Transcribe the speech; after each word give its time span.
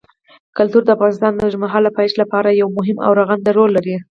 کلتور 0.57 0.83
د 0.85 0.89
افغانستان 0.95 1.31
د 1.33 1.39
اوږدمهاله 1.43 1.95
پایښت 1.97 2.15
لپاره 2.21 2.57
یو 2.61 2.67
مهم 2.77 2.97
او 3.05 3.11
رغنده 3.19 3.51
رول 3.57 3.69
لري. 3.77 3.95